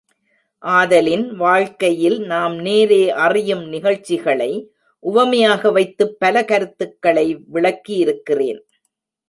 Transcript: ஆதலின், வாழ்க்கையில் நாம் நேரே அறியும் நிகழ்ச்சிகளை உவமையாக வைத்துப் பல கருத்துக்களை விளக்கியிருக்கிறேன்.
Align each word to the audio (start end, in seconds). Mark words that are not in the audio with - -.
ஆதலின், 0.63 1.35
வாழ்க்கையில் 1.35 2.17
நாம் 2.19 2.55
நேரே 2.59 3.09
அறியும் 3.09 3.63
நிகழ்ச்சிகளை 3.67 4.51
உவமையாக 5.03 5.71
வைத்துப் 5.71 6.19
பல 6.19 6.45
கருத்துக்களை 6.45 7.27
விளக்கியிருக்கிறேன். 7.53 8.61